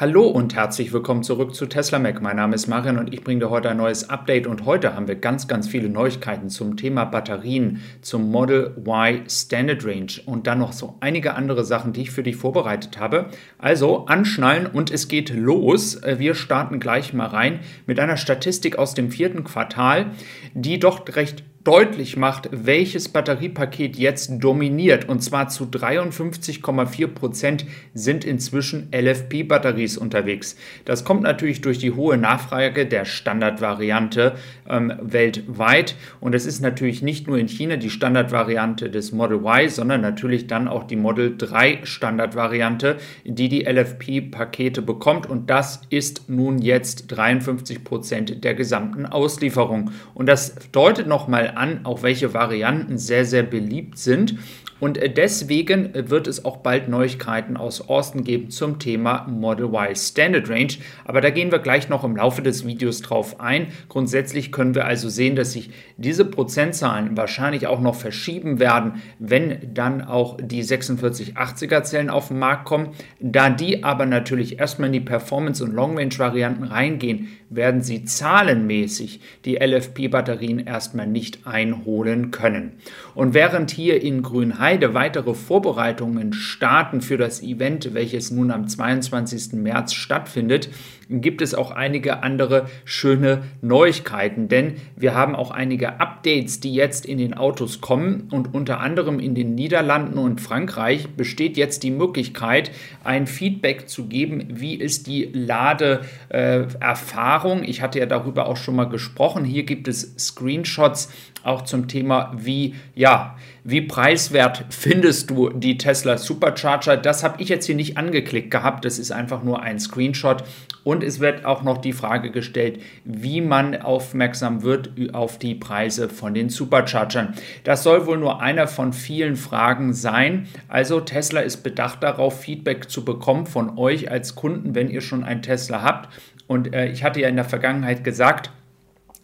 [0.00, 2.22] Hallo und herzlich willkommen zurück zu Tesla Mac.
[2.22, 5.08] Mein Name ist Marian und ich bringe dir heute ein neues Update und heute haben
[5.08, 10.60] wir ganz, ganz viele Neuigkeiten zum Thema Batterien, zum Model Y Standard Range und dann
[10.60, 13.30] noch so einige andere Sachen, die ich für dich vorbereitet habe.
[13.58, 16.00] Also anschnallen und es geht los.
[16.06, 20.12] Wir starten gleich mal rein mit einer Statistik aus dem vierten Quartal,
[20.54, 25.08] die doch recht deutlich macht, welches Batteriepaket jetzt dominiert.
[25.08, 30.56] Und zwar zu 53,4 Prozent sind inzwischen LFP-Batteries unterwegs.
[30.84, 34.34] Das kommt natürlich durch die hohe Nachfrage der Standardvariante
[34.68, 35.96] ähm, weltweit.
[36.20, 40.46] Und es ist natürlich nicht nur in China die Standardvariante des Model Y, sondern natürlich
[40.46, 45.26] dann auch die Model 3 Standardvariante, die die LFP-Pakete bekommt.
[45.26, 49.90] Und das ist nun jetzt 53 Prozent der gesamten Auslieferung.
[50.14, 54.34] Und das deutet nochmal an, auch welche Varianten sehr, sehr beliebt sind.
[54.80, 59.94] Und äh, deswegen wird es auch bald Neuigkeiten aus Austin geben zum Thema Model Y
[59.94, 60.72] Standard Range.
[61.04, 63.68] Aber da gehen wir gleich noch im Laufe des Videos drauf ein.
[63.88, 69.74] Grundsätzlich können wir also sehen, dass sich diese Prozentzahlen wahrscheinlich auch noch verschieben werden, wenn
[69.74, 72.90] dann auch die 4680er Zellen auf den Markt kommen.
[73.20, 79.56] Da die aber natürlich erstmal in die Performance- und Long-Range-Varianten reingehen, werden sie zahlenmäßig die
[79.56, 82.72] LFP-Batterien erstmal nicht einholen können.
[83.14, 84.22] Und während hier in
[84.68, 89.54] Grünheide weitere Vorbereitungen starten für das Event, welches nun am 22.
[89.54, 90.68] März stattfindet,
[91.08, 97.06] gibt es auch einige andere schöne Neuigkeiten, denn wir haben auch einige Updates, die jetzt
[97.06, 101.90] in den Autos kommen und unter anderem in den Niederlanden und Frankreich besteht jetzt die
[101.90, 102.70] Möglichkeit,
[103.04, 107.62] ein Feedback zu geben, wie ist die Ladeerfahrung.
[107.62, 109.44] Äh, ich hatte ja darüber auch schon mal gesprochen.
[109.44, 111.10] Hier gibt es Screenshots
[111.42, 116.96] auch zum Thema, wie, ja, wie preiswert findest du die Tesla Supercharger?
[116.96, 118.84] Das habe ich jetzt hier nicht angeklickt gehabt.
[118.84, 120.44] Das ist einfach nur ein Screenshot.
[120.84, 126.08] Und es wird auch noch die Frage gestellt, wie man aufmerksam wird auf die Preise
[126.08, 127.34] von den Superchargern.
[127.64, 130.48] Das soll wohl nur einer von vielen Fragen sein.
[130.68, 135.24] Also Tesla ist bedacht darauf, Feedback zu bekommen von euch als Kunden, wenn ihr schon
[135.24, 136.08] einen Tesla habt.
[136.46, 138.50] Und äh, ich hatte ja in der Vergangenheit gesagt,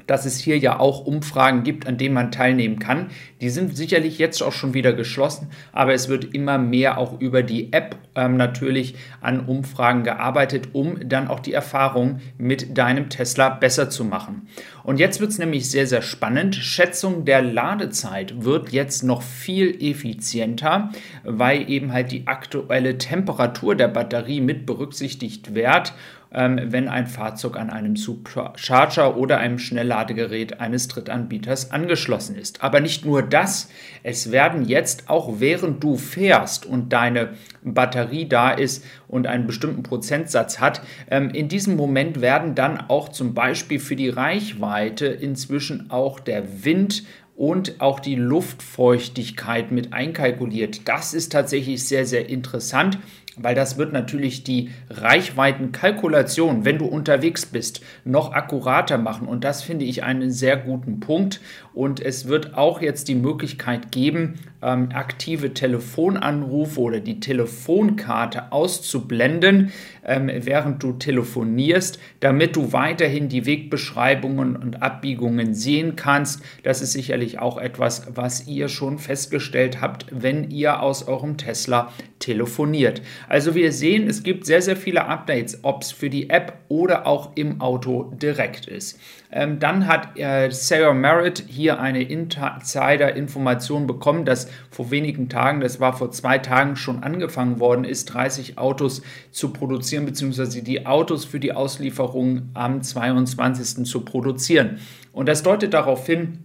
[0.06, 3.08] dass es hier ja auch Umfragen gibt, an denen man teilnehmen kann.
[3.40, 7.42] Die sind sicherlich jetzt auch schon wieder geschlossen, aber es wird immer mehr auch über
[7.42, 13.48] die App ähm, natürlich an Umfragen gearbeitet, um dann auch die Erfahrung mit deinem Tesla
[13.48, 14.48] besser zu machen.
[14.82, 16.54] Und jetzt wird es nämlich sehr, sehr spannend.
[16.54, 20.90] Schätzung der Ladezeit wird jetzt noch viel effizienter,
[21.24, 25.94] weil eben halt die aktuelle Temperatur der Batterie mit berücksichtigt wird
[26.34, 29.58] ähm, wenn ein Fahrzeug an einem Supercharger oder einem
[29.94, 32.62] Schnellladegerät eines Drittanbieters angeschlossen ist.
[32.62, 33.68] Aber nicht nur das,
[34.02, 39.82] es werden jetzt auch während du fährst und deine Batterie da ist und einen bestimmten
[39.82, 45.90] Prozentsatz hat, ähm, in diesem Moment werden dann auch zum Beispiel für die Reichweite inzwischen
[45.90, 47.04] auch der Wind
[47.36, 50.88] und auch die Luftfeuchtigkeit mit einkalkuliert.
[50.88, 52.98] Das ist tatsächlich sehr, sehr interessant
[53.36, 59.26] weil das wird natürlich die Reichweitenkalkulation, wenn du unterwegs bist, noch akkurater machen.
[59.26, 61.40] Und das finde ich einen sehr guten Punkt.
[61.72, 69.72] Und es wird auch jetzt die Möglichkeit geben, ähm, aktive Telefonanrufe oder die Telefonkarte auszublenden,
[70.04, 76.42] ähm, während du telefonierst, damit du weiterhin die Wegbeschreibungen und Abbiegungen sehen kannst.
[76.62, 81.92] Das ist sicherlich auch etwas, was ihr schon festgestellt habt, wenn ihr aus eurem Tesla
[82.20, 83.02] telefoniert.
[83.28, 87.06] Also wir sehen, es gibt sehr, sehr viele Updates, ob es für die App oder
[87.06, 88.98] auch im Auto direkt ist.
[89.30, 95.80] Ähm, dann hat äh, Sarah Merritt hier eine Insider-Information bekommen, dass vor wenigen Tagen, das
[95.80, 101.24] war vor zwei Tagen schon angefangen worden ist, 30 Autos zu produzieren, beziehungsweise die Autos
[101.24, 103.84] für die Auslieferung am 22.
[103.86, 104.78] zu produzieren.
[105.12, 106.38] Und das deutet darauf hin,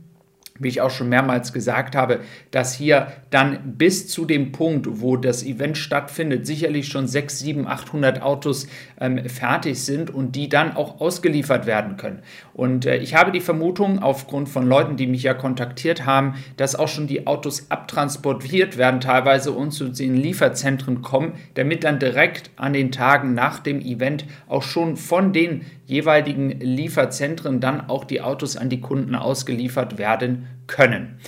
[0.59, 2.19] wie ich auch schon mehrmals gesagt habe,
[2.51, 7.67] dass hier dann bis zu dem Punkt, wo das Event stattfindet, sicherlich schon 6, 7,
[7.67, 8.67] 800 Autos
[8.99, 12.19] ähm, fertig sind und die dann auch ausgeliefert werden können.
[12.53, 16.75] Und äh, ich habe die Vermutung, aufgrund von Leuten, die mich ja kontaktiert haben, dass
[16.75, 22.51] auch schon die Autos abtransportiert werden, teilweise und zu den Lieferzentren kommen, damit dann direkt
[22.55, 28.21] an den Tagen nach dem Event auch schon von den jeweiligen Lieferzentren dann auch die
[28.21, 31.19] Autos an die Kunden ausgeliefert werden können.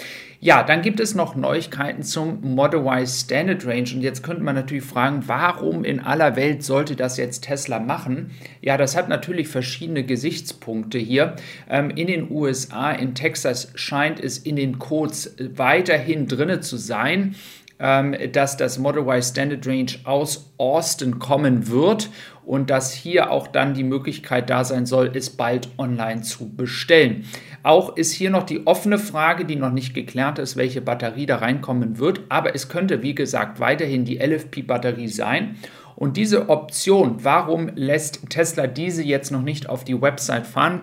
[0.44, 3.88] Ja, dann gibt es noch Neuigkeiten zum Model Y Standard Range.
[3.94, 8.32] Und jetzt könnte man natürlich fragen, warum in aller Welt sollte das jetzt Tesla machen?
[8.60, 11.36] Ja, das hat natürlich verschiedene Gesichtspunkte hier.
[11.70, 17.36] Ähm, in den USA, in Texas scheint es in den Codes weiterhin drinne zu sein
[17.82, 22.10] ähm, dass das Model Y Standard Range aus Austin kommen wird
[22.46, 27.26] und dass hier auch dann die Möglichkeit da sein soll, es bald online zu bestellen.
[27.64, 31.38] Auch ist hier noch die offene Frage, die noch nicht geklärt ist, welche Batterie da
[31.38, 35.56] reinkommen wird, aber es könnte, wie gesagt, weiterhin die LFP-Batterie sein.
[35.96, 40.82] Und diese Option, warum lässt Tesla diese jetzt noch nicht auf die Website fahren?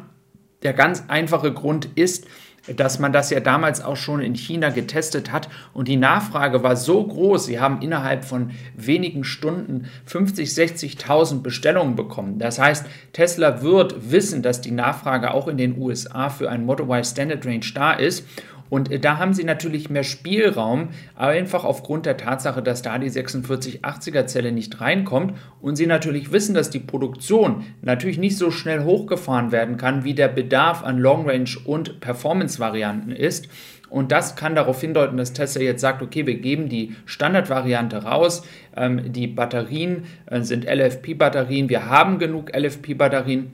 [0.63, 2.27] Der ganz einfache Grund ist,
[2.77, 6.77] dass man das ja damals auch schon in China getestet hat und die Nachfrage war
[6.77, 12.39] so groß, sie haben innerhalb von wenigen Stunden 50, 60.000 Bestellungen bekommen.
[12.39, 16.87] Das heißt, Tesla wird wissen, dass die Nachfrage auch in den USA für ein Model
[16.87, 18.25] Y Standard Range da ist
[18.71, 23.11] und äh, da haben sie natürlich mehr Spielraum, einfach aufgrund der Tatsache, dass da die
[23.11, 28.85] 4680er Zelle nicht reinkommt und sie natürlich wissen, dass die Produktion natürlich nicht so schnell
[28.85, 33.49] hochgefahren werden kann, wie der Bedarf an Long Range und Performance Varianten ist.
[33.91, 38.43] Und das kann darauf hindeuten, dass Tesla jetzt sagt, okay, wir geben die Standardvariante raus.
[38.77, 41.69] Ähm, die Batterien äh, sind LFP-Batterien.
[41.69, 43.53] Wir haben genug LFP-Batterien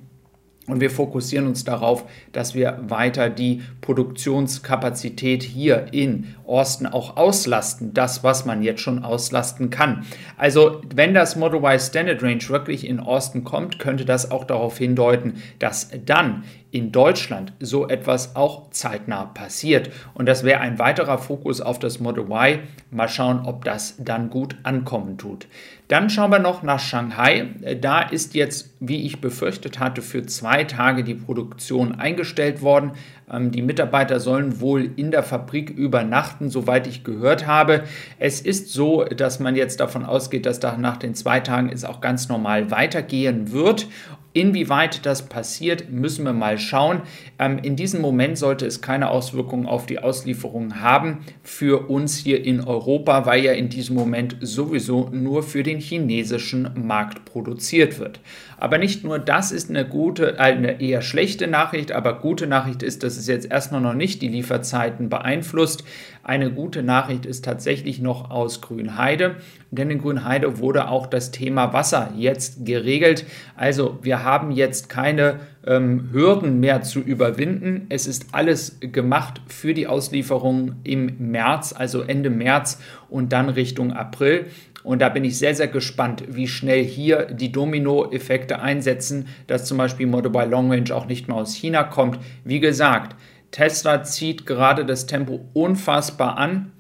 [0.67, 7.93] und wir fokussieren uns darauf, dass wir weiter die Produktionskapazität hier in Austin auch auslasten.
[7.93, 10.07] Das, was man jetzt schon auslasten kann.
[10.39, 14.79] Also, wenn das Model Y Standard Range wirklich in Austin kommt, könnte das auch darauf
[14.79, 19.91] hindeuten, dass dann in Deutschland so etwas auch zeitnah passiert.
[20.15, 22.61] Und das wäre ein weiterer Fokus auf das Model Y.
[22.91, 25.47] Mal schauen, ob das dann gut ankommen tut.
[25.89, 27.47] Dann schauen wir noch nach Shanghai.
[27.81, 32.93] Da ist jetzt, wie ich befürchtet hatte, für zwei Tage die Produktion eingestellt worden.
[33.31, 37.85] Ähm, die Mitarbeiter sollen wohl in der Fabrik übernachten, soweit ich gehört habe.
[38.19, 41.85] Es ist so, dass man jetzt davon ausgeht, dass da nach den zwei Tagen es
[41.85, 43.87] auch ganz normal weitergehen wird.
[44.37, 47.03] Inwieweit das passiert, müssen wir mal schauen.
[47.39, 52.45] Ähm, in diesem Moment sollte es keine Auswirkungen auf die Auslieferung haben für uns hier
[52.45, 58.19] in Europa, weil ja in diesem Moment sowieso nur für den chinesischen Markt produziert wird.
[58.59, 62.83] Aber nicht nur das ist eine gute, äh, eine eher schlechte Nachricht, aber gute Nachricht
[62.83, 65.85] ist, dass es jetzt erstmal noch nicht die Lieferzeiten beeinflusst.
[66.25, 69.37] Eine gute Nachricht ist tatsächlich noch aus Grünheide,
[69.71, 73.27] denn in Grünheide wurde auch das Thema Wasser jetzt geregelt.
[73.57, 77.87] Also wir haben jetzt keine ähm, Hürden mehr zu überwinden.
[77.89, 83.93] Es ist alles gemacht für die Auslieferung im März, also Ende März und dann Richtung
[83.93, 84.47] April.
[84.83, 89.79] Und da bin ich sehr, sehr gespannt, wie schnell hier die Domino-Effekte einsetzen, dass zum
[89.79, 92.19] Beispiel Y Long Range auch nicht mehr aus China kommt.
[92.45, 93.17] Wie gesagt,
[93.51, 96.73] Tesla zieht gerade das Tempo unfassbar an.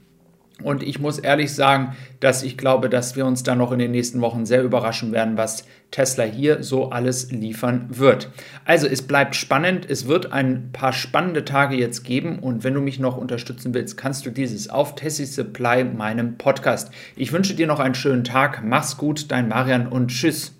[0.62, 3.90] Und ich muss ehrlich sagen, dass ich glaube, dass wir uns da noch in den
[3.90, 8.30] nächsten Wochen sehr überraschen werden, was Tesla hier so alles liefern wird.
[8.64, 12.80] Also es bleibt spannend, es wird ein paar spannende Tage jetzt geben und wenn du
[12.80, 16.92] mich noch unterstützen willst, kannst du dieses auf Tessie Supply, meinem Podcast.
[17.16, 20.52] Ich wünsche dir noch einen schönen Tag, mach's gut, dein Marian und tschüss.